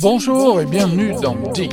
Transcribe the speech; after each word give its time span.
Bonjour 0.00 0.62
et 0.62 0.64
bienvenue 0.64 1.12
dans 1.20 1.36
Dig. 1.52 1.70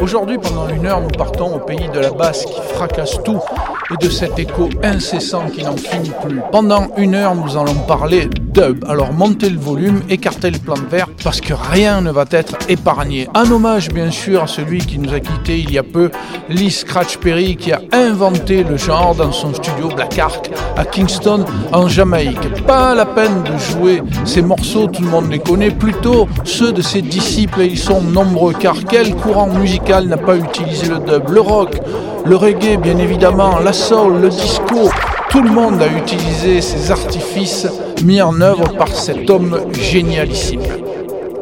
Aujourd'hui, 0.00 0.36
pendant 0.36 0.68
une 0.68 0.84
heure, 0.84 1.00
nous 1.00 1.08
partons 1.08 1.56
au 1.56 1.60
pays 1.60 1.88
de 1.88 1.98
la 1.98 2.10
basse 2.10 2.44
qui 2.44 2.60
fracasse 2.74 3.22
tout 3.24 3.40
et 3.90 4.04
de 4.04 4.10
cet 4.10 4.38
écho 4.38 4.68
incessant 4.82 5.46
qui 5.48 5.62
n'en 5.62 5.76
finit 5.76 6.12
plus. 6.22 6.40
Pendant 6.52 6.88
une 6.96 7.14
heure, 7.14 7.34
nous 7.34 7.56
allons 7.56 7.74
parler 7.86 8.28
dub. 8.52 8.84
Alors 8.88 9.12
montez 9.12 9.48
le 9.48 9.58
volume, 9.58 10.02
écartez 10.10 10.50
les 10.50 10.58
plantes 10.58 10.88
vertes 10.90 11.10
parce 11.24 11.40
que 11.40 11.54
rien 11.54 12.00
ne 12.00 12.10
va 12.10 12.24
être 12.30 12.56
épargné. 12.68 13.28
Un 13.34 13.50
hommage 13.50 13.88
bien 13.88 14.10
sûr 14.10 14.42
à 14.42 14.46
celui 14.46 14.78
qui 14.78 14.98
nous 14.98 15.12
a 15.14 15.20
quitté 15.20 15.58
il 15.58 15.72
y 15.72 15.78
a 15.78 15.82
peu, 15.82 16.10
Lee 16.48 16.70
Scratch 16.70 17.18
Perry, 17.18 17.56
qui 17.56 17.72
a 17.72 17.80
inventé 17.92 18.64
le 18.64 18.76
genre 18.76 19.14
dans 19.14 19.32
son 19.32 19.54
studio 19.54 19.88
Black 19.94 20.18
Ark 20.18 20.50
à 20.76 20.84
Kingston 20.84 21.44
en 21.72 21.88
Jamaïque. 21.88 22.64
Pas 22.66 22.94
la 22.94 23.06
peine 23.06 23.42
de 23.42 23.56
jouer 23.58 24.02
ces 24.24 24.42
morceaux, 24.42 24.86
tout 24.86 25.02
le 25.02 25.08
monde 25.08 25.30
les 25.30 25.38
connaît, 25.38 25.70
plutôt 25.70 26.28
ceux 26.44 26.72
de 26.72 26.82
ses 26.82 27.02
disciples 27.02 27.62
et 27.62 27.66
ils 27.66 27.78
sont 27.78 28.02
nombreux 28.02 28.52
car 28.52 28.76
quel 28.88 29.14
courant 29.14 29.46
musical 29.46 30.06
n'a 30.06 30.16
pas 30.16 30.36
utilisé 30.36 30.88
le 30.88 30.98
dub, 30.98 31.28
le 31.30 31.40
rock, 31.40 31.80
le 32.24 32.36
reggae 32.36 32.76
bien 32.76 32.98
évidemment, 32.98 33.58
la 33.58 33.72
le 33.78 34.28
disco, 34.28 34.90
tout 35.30 35.40
le 35.40 35.50
monde 35.50 35.80
a 35.80 35.86
utilisé 35.86 36.60
ces 36.60 36.90
artifices 36.90 37.66
mis 38.04 38.20
en 38.20 38.40
œuvre 38.40 38.72
par 38.76 38.88
cet 38.88 39.30
homme 39.30 39.60
génialissime. 39.72 40.62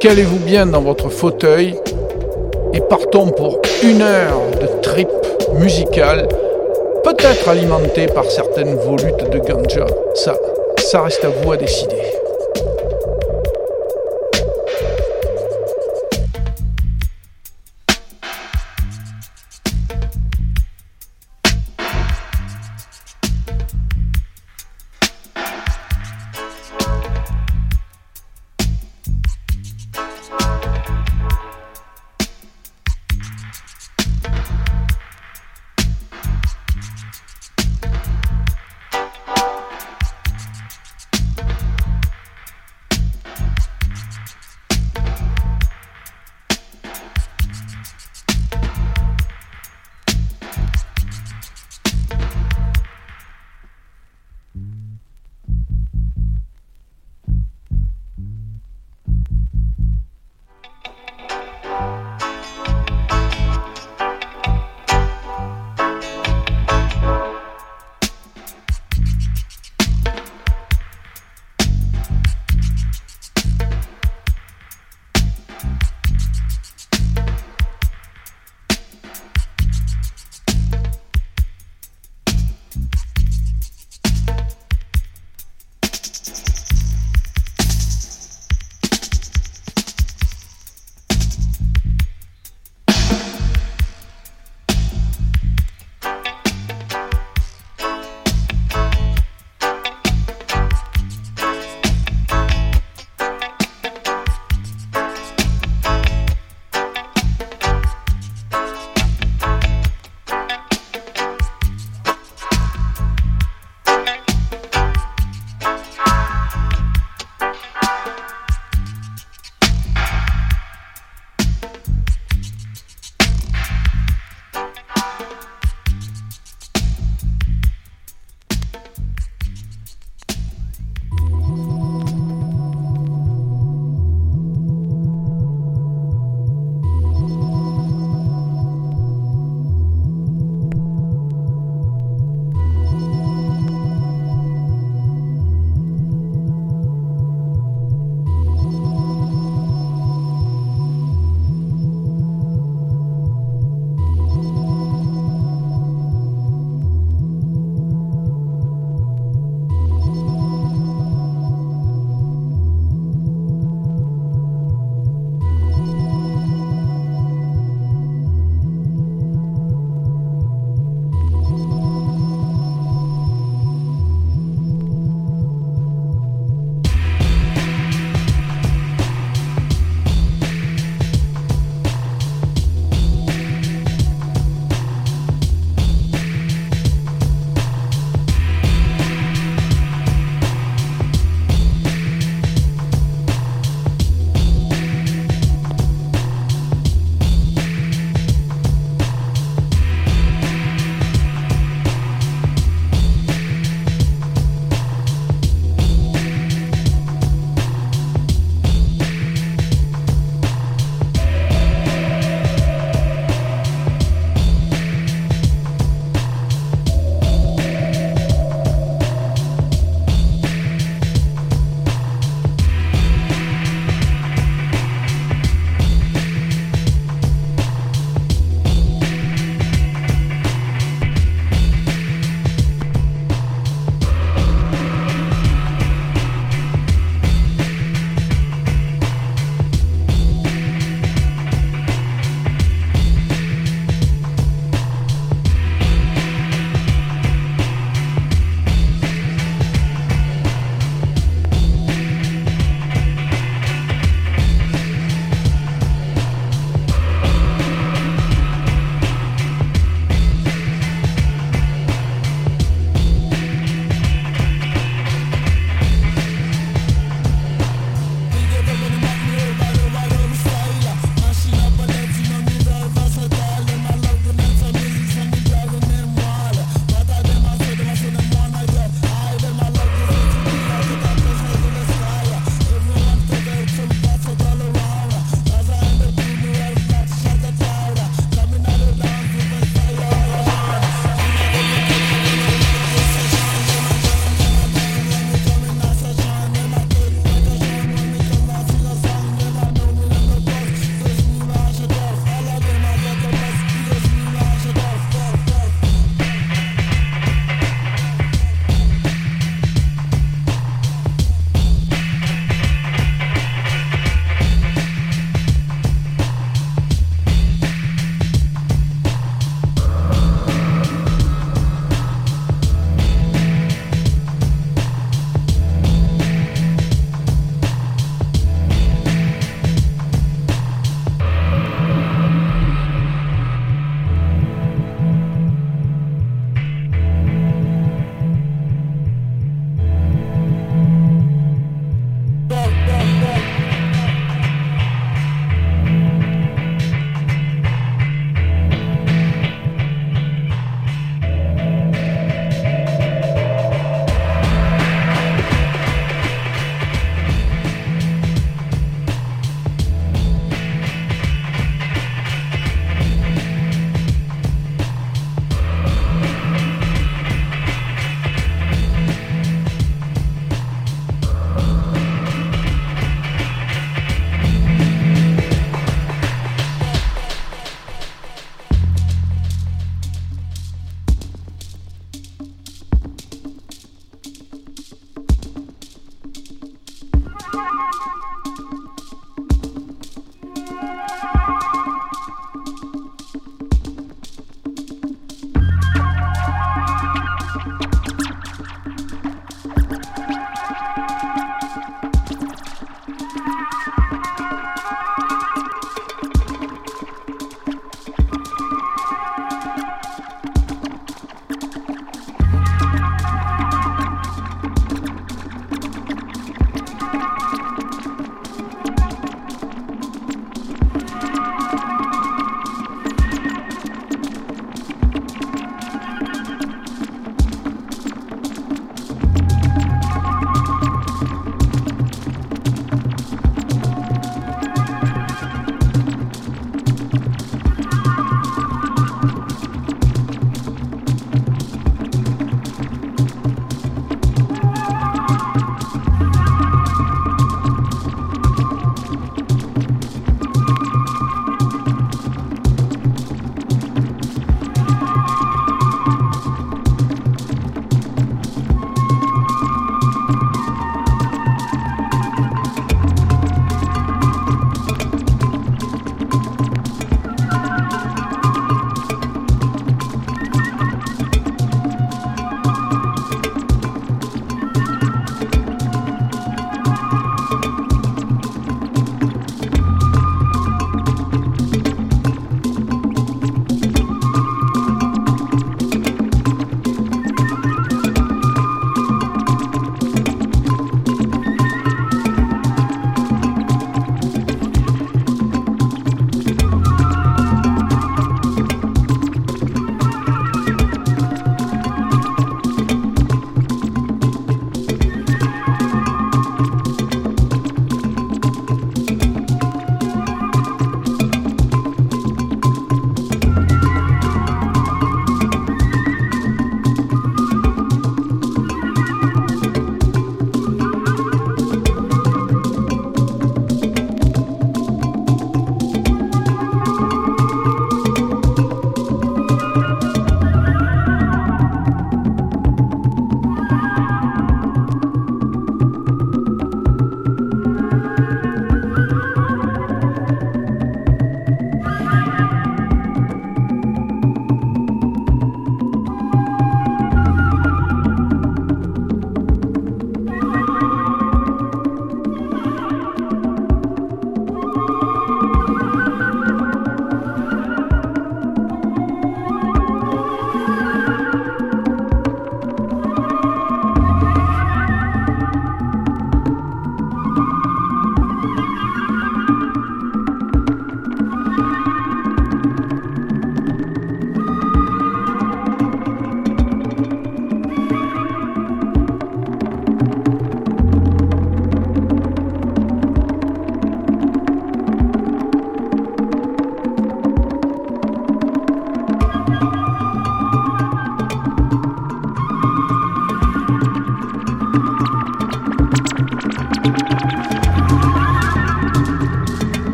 Calez-vous 0.00 0.40
bien 0.40 0.66
dans 0.66 0.80
votre 0.80 1.10
fauteuil 1.10 1.76
et 2.72 2.80
partons 2.80 3.30
pour 3.30 3.60
une 3.84 4.02
heure 4.02 4.40
de 4.60 4.66
trip 4.82 5.08
musicale, 5.58 6.26
peut-être 7.04 7.48
alimentée 7.48 8.06
par 8.06 8.24
certaines 8.24 8.74
volutes 8.74 9.30
de 9.30 9.38
ganja. 9.38 9.86
Ça, 10.14 10.34
ça 10.78 11.02
reste 11.02 11.24
à 11.24 11.28
vous 11.28 11.52
à 11.52 11.56
décider. 11.56 12.02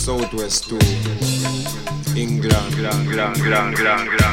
Southwest 0.00 0.66
2, 0.70 0.78
England, 2.16 2.72
England, 2.72 3.06
England, 3.06 3.36
England, 3.36 3.36
England, 3.36 4.08
England. 4.08 4.29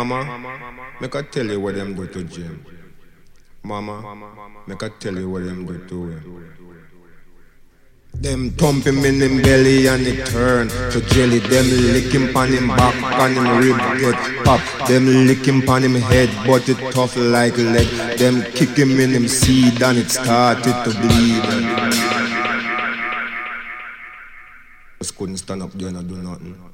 Mama, 0.00 0.88
make 0.98 1.14
I 1.14 1.20
tell 1.20 1.44
you 1.44 1.60
what 1.60 1.74
them 1.74 1.94
do 1.94 2.06
to 2.06 2.24
Jim. 2.24 2.64
Mama, 3.62 4.64
make 4.66 4.82
I 4.82 4.88
tell 4.88 5.14
you 5.14 5.28
what 5.28 5.44
them 5.44 5.66
do 5.66 5.76
to 5.88 6.08
him. 6.12 6.46
Them 8.14 8.50
thump 8.52 8.86
him 8.86 9.04
in 9.04 9.20
him 9.20 9.42
belly 9.42 9.88
and 9.88 10.06
it 10.06 10.26
turn 10.26 10.68
to 10.68 11.02
jelly. 11.02 11.40
Them 11.40 11.66
lick 11.92 12.12
him 12.14 12.32
pan 12.32 12.48
him 12.48 12.68
back, 12.68 12.94
pan 12.94 13.34
him 13.34 13.58
rib 13.60 13.76
get 14.00 14.44
pop. 14.44 14.88
Them 14.88 15.04
lick 15.26 15.44
him 15.46 15.60
pan 15.60 15.84
him 15.84 15.96
head, 15.96 16.30
but 16.46 16.66
it 16.66 16.78
tough 16.94 17.14
like 17.18 17.58
lead. 17.58 18.18
Them 18.18 18.40
kick 18.54 18.70
him 18.70 18.98
in 18.98 19.10
him 19.10 19.28
seed 19.28 19.82
and 19.82 19.98
it 19.98 20.10
started 20.10 20.76
to 20.84 20.90
bleed. 20.98 21.44
Just 24.98 25.14
couldn't 25.18 25.36
stand 25.36 25.62
up 25.62 25.72
there 25.72 25.88
and 25.88 26.08
do 26.08 26.16
nothing. 26.16 26.69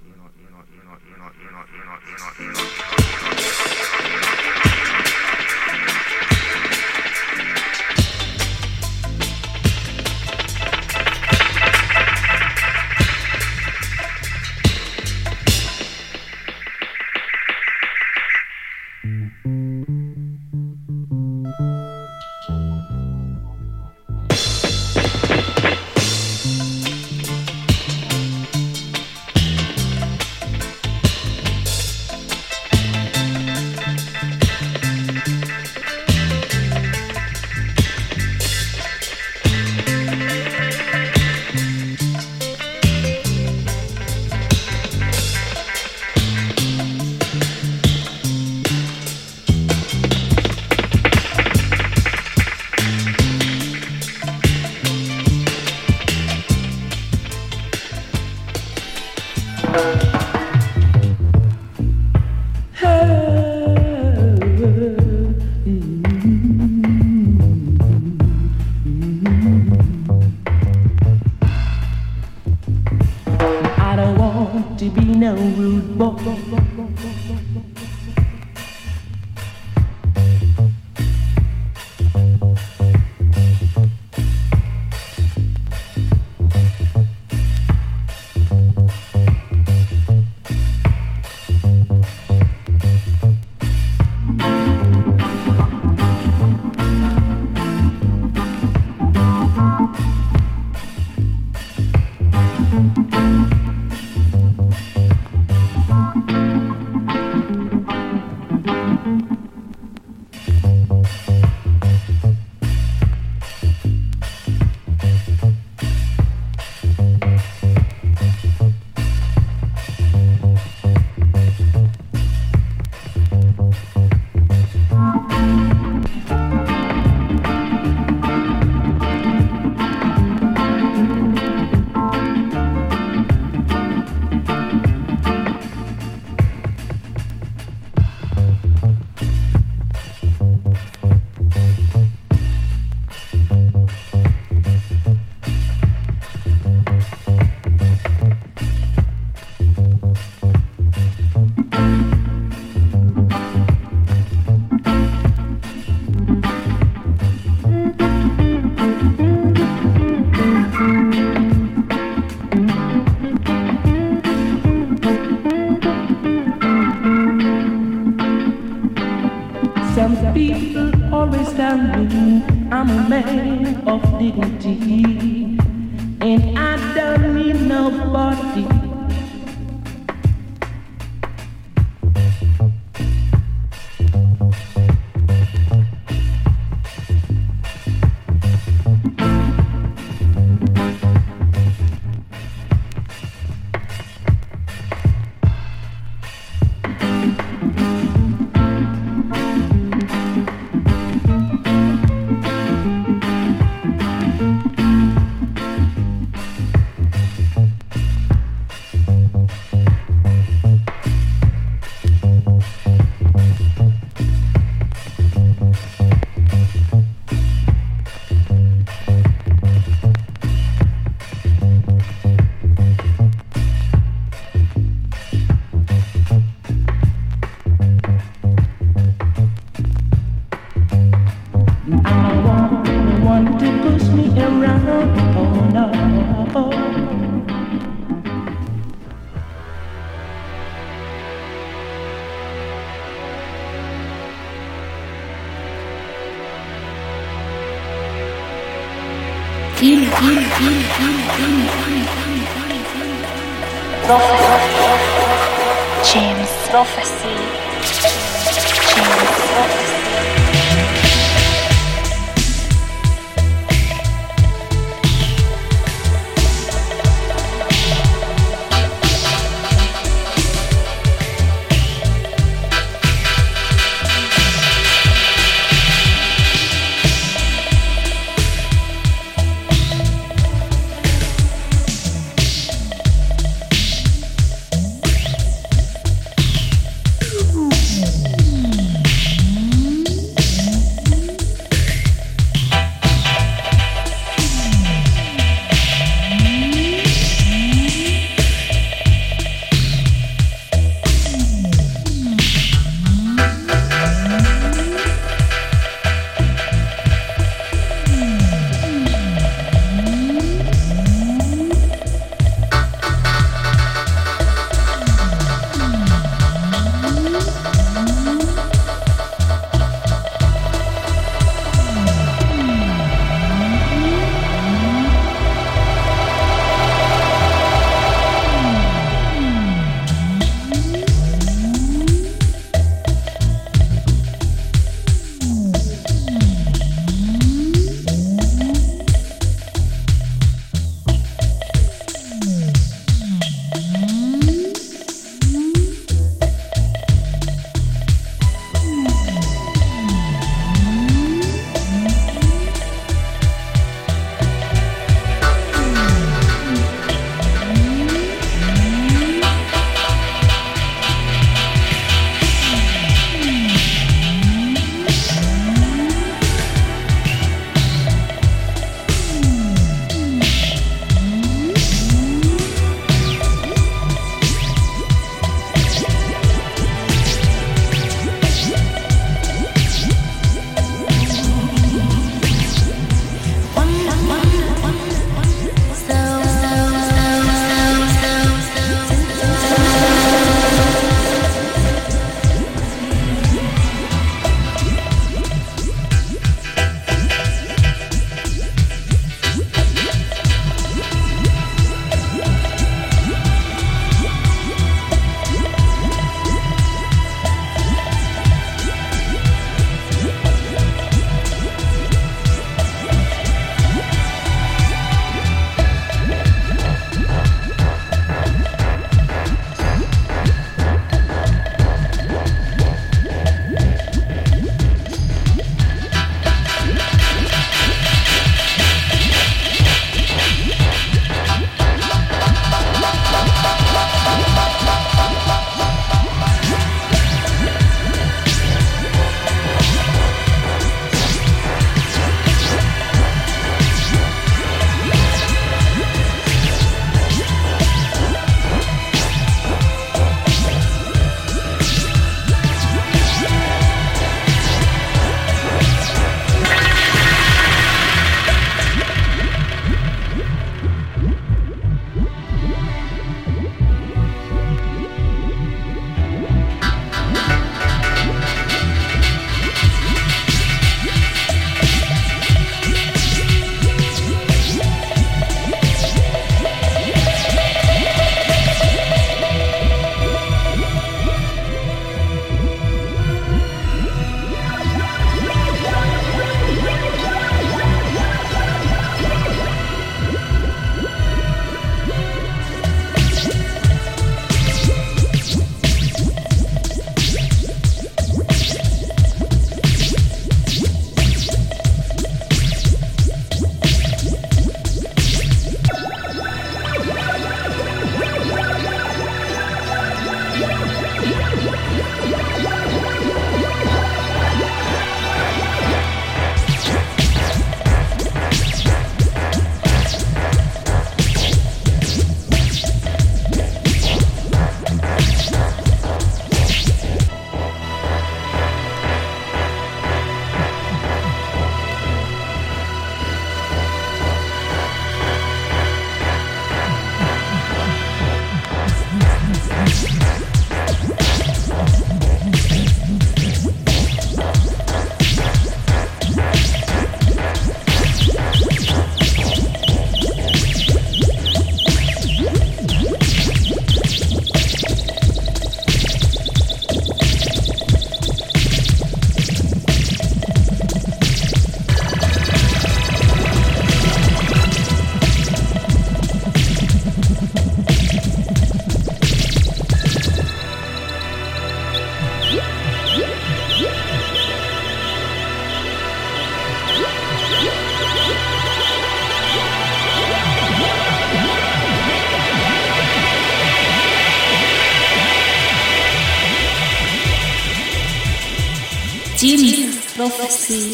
James 256.03 256.51
Prophecy. 256.69 257.66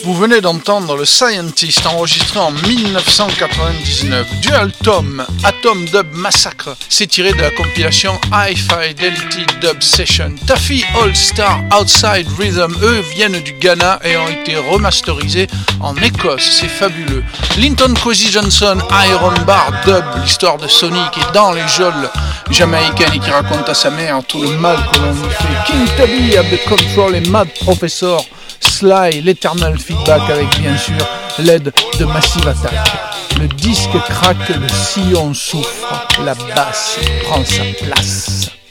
Vous 0.05 0.15
venez 0.15 0.43
d'entendre 0.43 0.97
le 0.97 1.07
Scientist 1.07 1.87
enregistré 1.87 2.39
en 2.39 2.51
1999. 2.51 4.27
Dual 4.43 4.71
Tom, 4.83 5.25
Atom 5.45 5.87
Dub 5.87 6.09
Massacre. 6.13 6.77
C'est 6.91 7.07
tiré 7.07 7.33
de 7.33 7.41
la 7.41 7.51
compilation 7.51 8.21
High 8.33 8.57
Fidelity 8.57 9.47
Dub 9.63 9.81
Session. 9.81 10.35
Taffy 10.47 10.85
All 11.01 11.17
Star 11.17 11.61
Outside 11.79 12.27
Rhythm, 12.39 12.75
eux, 12.83 13.03
viennent 13.15 13.41
du 13.41 13.53
Ghana 13.55 14.01
et 14.05 14.17
ont 14.19 14.29
été 14.29 14.57
remasterisés 14.57 15.47
en 15.81 15.97
Écosse. 15.97 16.59
C'est 16.61 16.69
fabuleux. 16.69 17.25
Linton 17.57 17.95
Cozy 18.03 18.31
Johnson, 18.31 18.79
Iron 19.09 19.35
Bar 19.47 19.71
Dub, 19.87 20.05
l'histoire 20.23 20.59
de 20.59 20.69
Sonic 20.69 21.17
est 21.17 21.33
dans 21.33 21.53
les 21.53 21.67
geôles 21.69 22.11
jamaïcaines 22.51 23.15
et 23.15 23.21
qui 23.21 23.31
raconte 23.31 23.69
à 23.69 23.75
sa 23.75 23.89
mère 23.91 24.21
tout 24.29 24.43
le 24.43 24.59
mal 24.59 24.77
que 24.93 24.99
l'on 24.99 25.13
lui 25.13 25.31
fait. 25.31 25.73
King 25.73 25.87
Tubby, 25.97 26.57
The 26.57 26.69
Control 26.69 27.17
et 27.17 27.21
Mad 27.21 27.49
Professor. 27.61 28.23
Sly, 28.63 29.23
l'éternel 29.23 29.79
feedback 29.79 30.31
avec 30.31 30.49
bien 30.61 30.77
sûr 30.77 30.95
l'aide 31.39 31.73
de 31.99 32.05
Massive 32.05 32.49
Attack. 32.49 32.75
Le 33.41 33.49
disque 33.49 33.99
craque, 34.09 34.49
le 34.49 34.69
sillon 34.69 35.35
souffre, 35.35 36.07
la 36.25 36.35
basse 36.35 36.99
prend 37.25 37.45
sa 37.45 37.85
place. 37.85 38.62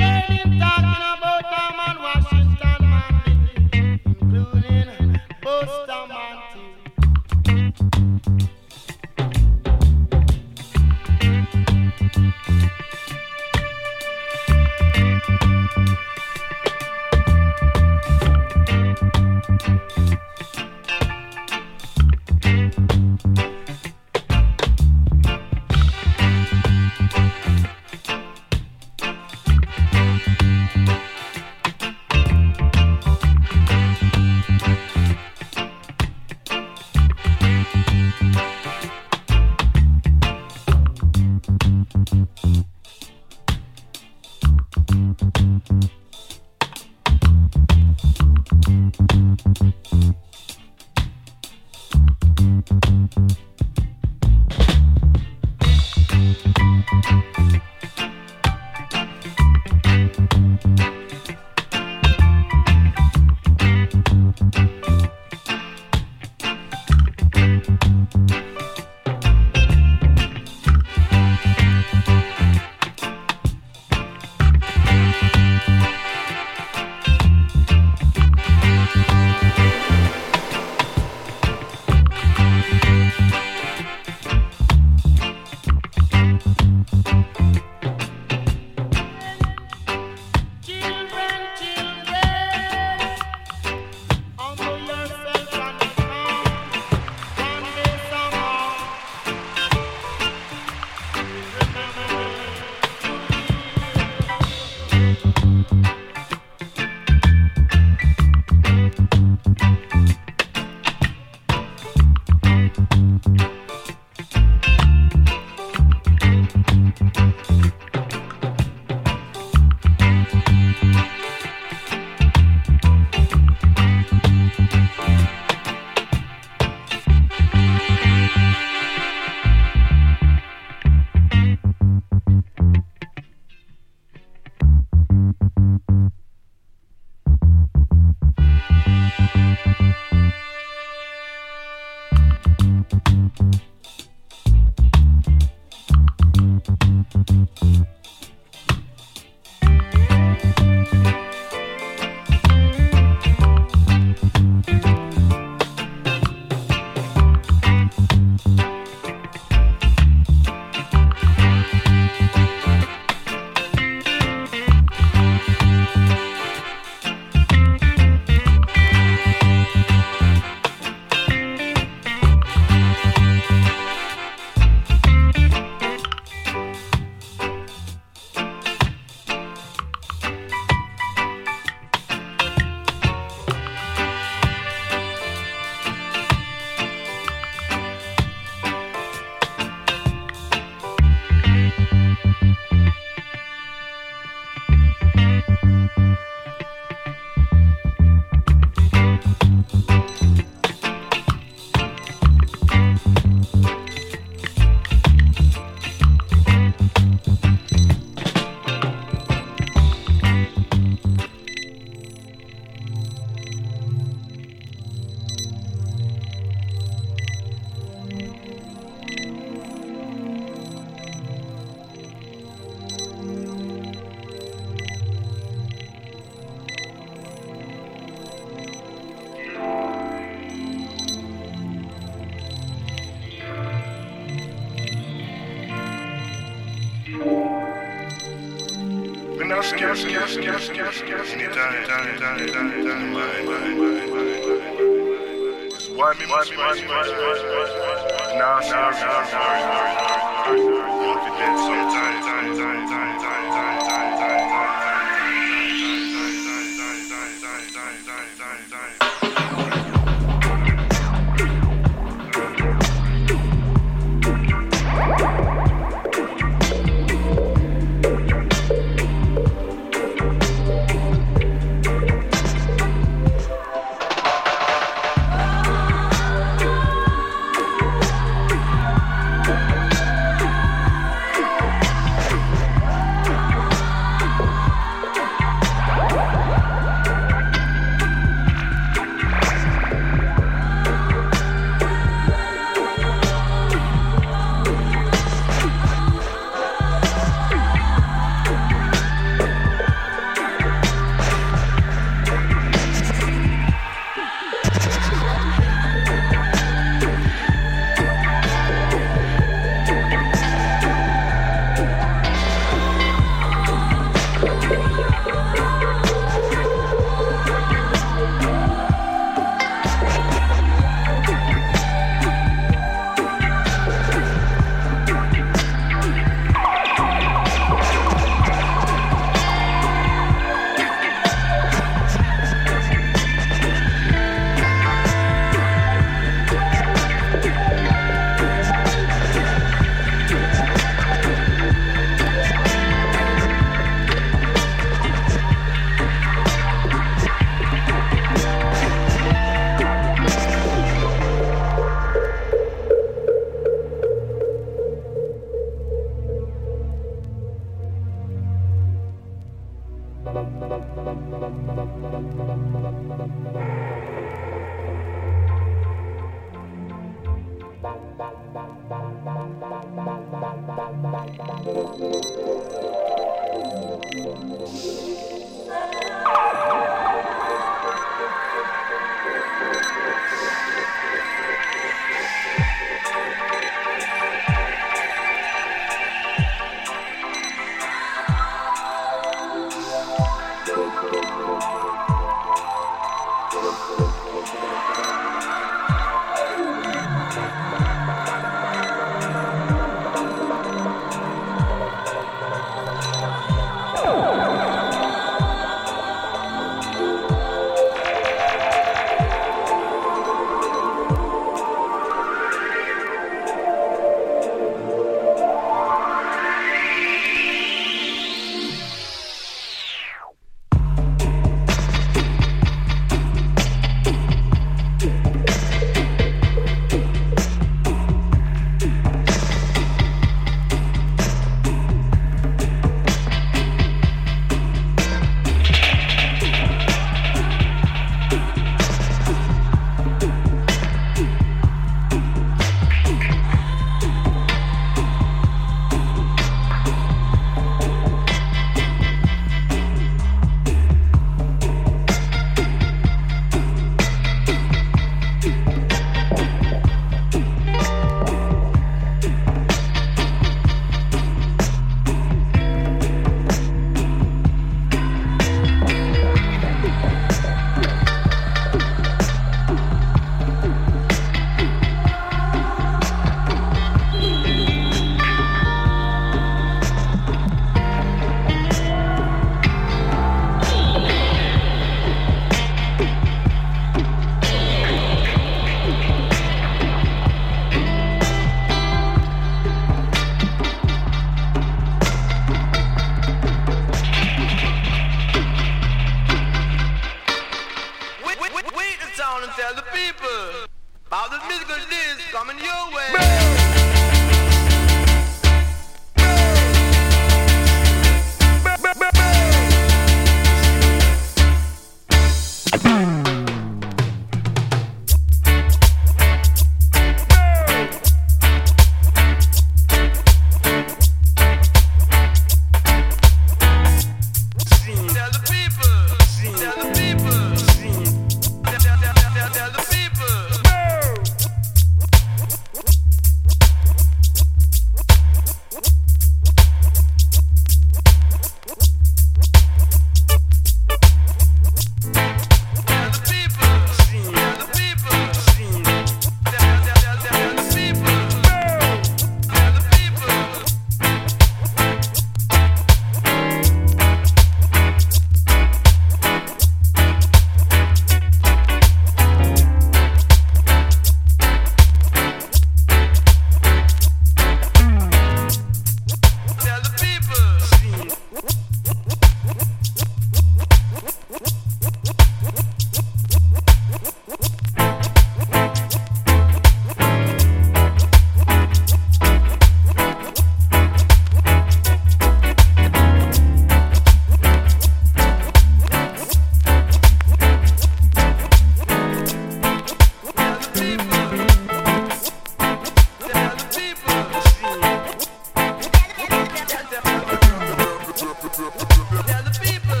tell 599.31 599.43
the 599.43 599.59
people. 599.59 600.00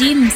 Тим 0.00 0.30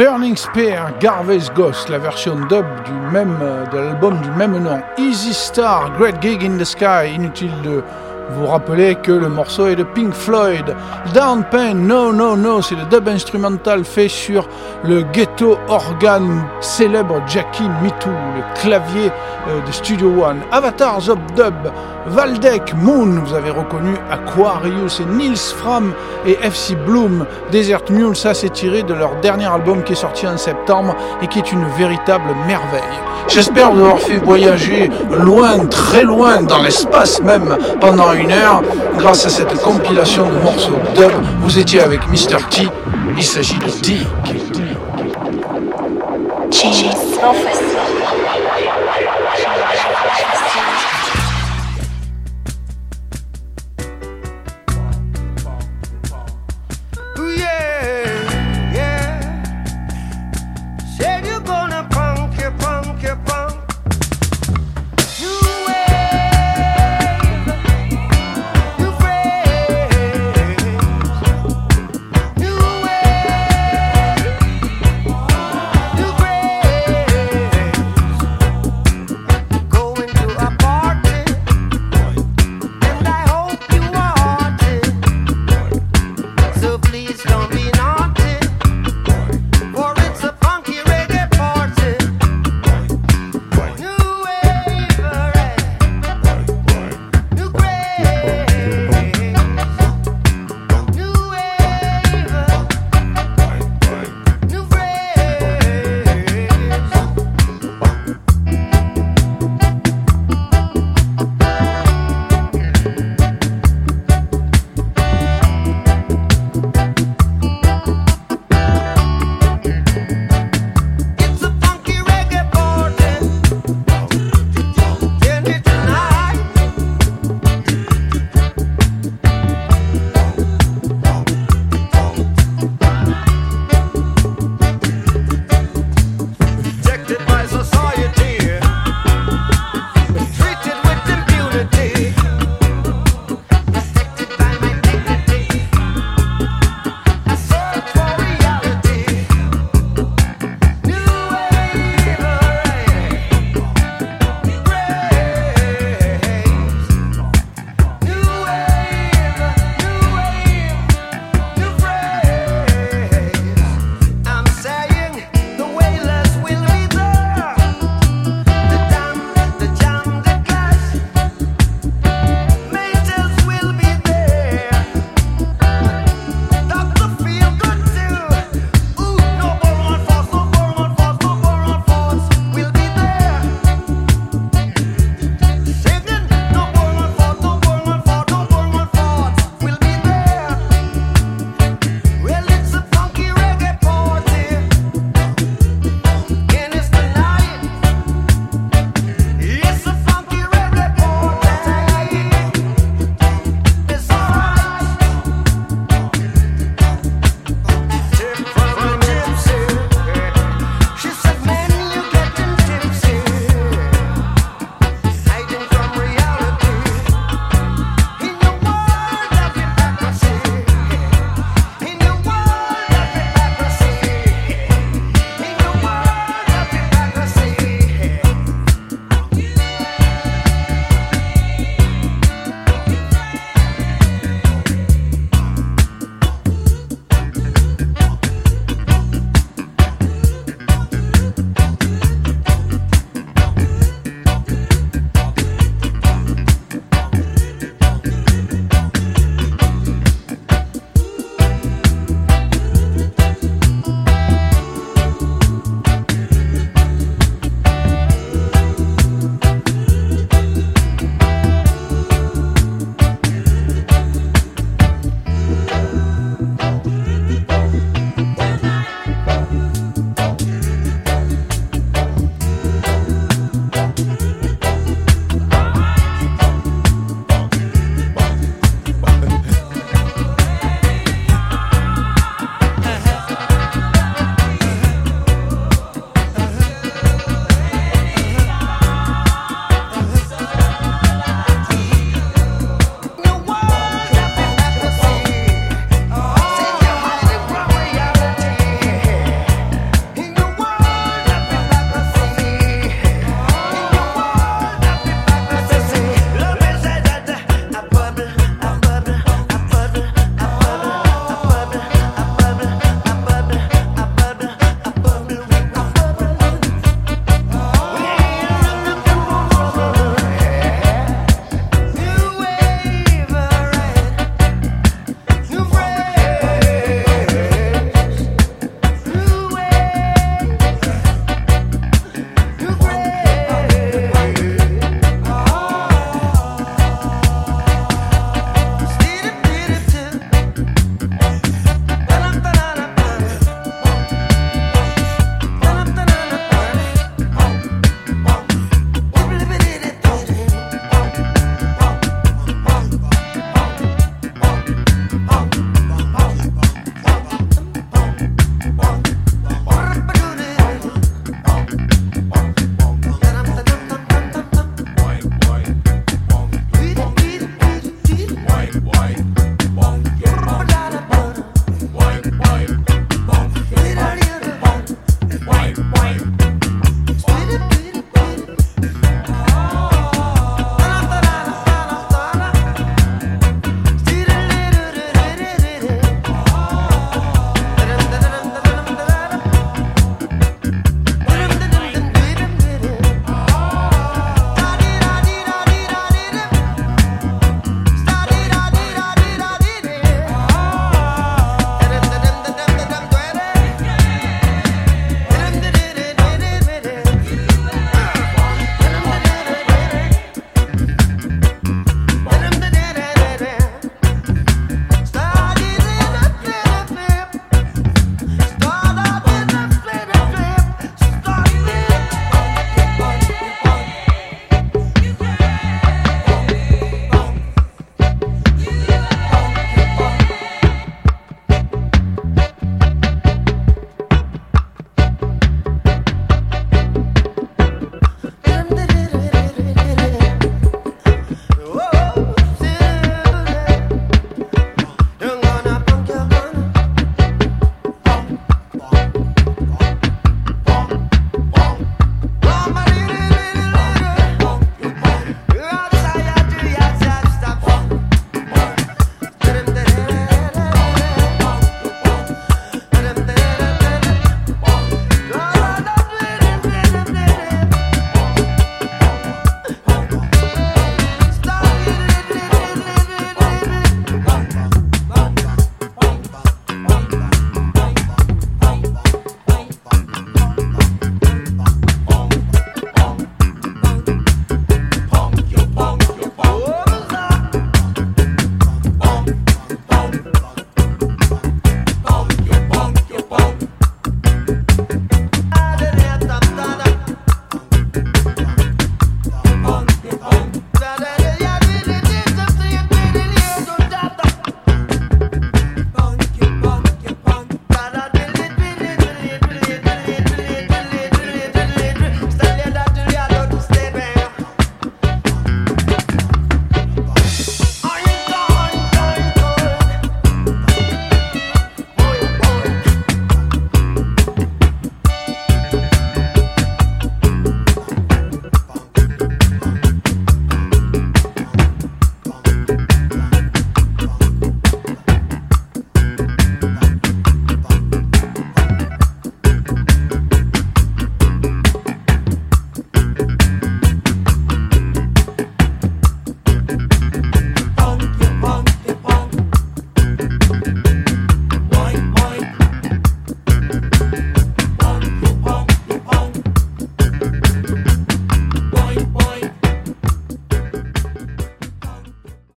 Burning 0.00 0.34
Spear, 0.34 0.94
Garvey's 0.98 1.50
Ghost, 1.50 1.90
la 1.90 1.98
version 1.98 2.34
dub 2.46 2.64
du 2.86 2.92
même, 3.12 3.36
euh, 3.42 3.66
de 3.66 3.76
l'album 3.76 4.18
du 4.22 4.30
même 4.30 4.56
nom. 4.56 4.80
Easy 4.96 5.34
Star, 5.34 5.92
Great 5.98 6.22
Gig 6.22 6.42
in 6.42 6.56
the 6.56 6.64
Sky, 6.64 7.14
inutile 7.14 7.52
de 7.62 7.82
vous 8.32 8.46
rappelez 8.46 8.94
que 8.96 9.12
le 9.12 9.28
morceau 9.28 9.66
est 9.66 9.76
de 9.76 9.82
Pink 9.82 10.12
Floyd. 10.12 10.74
Down 11.14 11.44
Pain, 11.50 11.74
no, 11.74 12.12
no, 12.12 12.36
no, 12.36 12.62
c'est 12.62 12.74
le 12.74 12.84
dub 12.84 13.08
instrumental 13.08 13.84
fait 13.84 14.08
sur 14.08 14.48
le 14.84 15.02
ghetto 15.02 15.58
organ 15.68 16.44
célèbre 16.60 17.22
Jackie 17.26 17.68
Mitou, 17.82 18.10
le 18.10 18.60
clavier 18.60 19.10
euh, 19.48 19.60
de 19.66 19.72
Studio 19.72 20.08
One. 20.24 20.40
Avatars 20.52 21.08
of 21.08 21.18
Dub, 21.36 21.54
Valdec, 22.06 22.74
Moon, 22.74 23.20
vous 23.24 23.34
avez 23.34 23.50
reconnu 23.50 23.94
Aquarius 24.10 25.00
et 25.00 25.04
Nils 25.04 25.36
Fram 25.36 25.92
et 26.26 26.38
FC 26.42 26.74
Bloom. 26.74 27.26
Desert 27.50 27.82
Mule, 27.90 28.16
ça 28.16 28.34
c'est 28.34 28.50
tiré 28.50 28.82
de 28.82 28.94
leur 28.94 29.16
dernier 29.20 29.46
album 29.46 29.82
qui 29.82 29.92
est 29.92 29.96
sorti 29.96 30.26
en 30.26 30.36
septembre 30.36 30.94
et 31.22 31.26
qui 31.26 31.38
est 31.38 31.52
une 31.52 31.66
véritable 31.76 32.34
merveille. 32.46 32.80
J'espère 33.28 33.70
vous 33.70 33.80
avoir 33.80 34.00
fait 34.00 34.16
voyager 34.16 34.90
loin, 35.12 35.66
très 35.66 36.02
loin, 36.02 36.42
dans 36.42 36.60
l'espace 36.62 37.22
même, 37.22 37.56
pendant 37.80 38.12
une 38.12 38.19
grâce 38.96 39.26
à 39.26 39.28
cette 39.30 39.54
compilation 39.62 40.28
de 40.28 40.38
morceaux 40.42 40.78
dub. 40.94 41.12
Vous 41.40 41.58
étiez 41.58 41.80
avec 41.80 42.06
Mr. 42.08 42.38
T, 42.50 42.68
il 43.16 43.22
s'agit 43.22 43.58
de. 43.58 43.68
Cheese. 46.50 47.69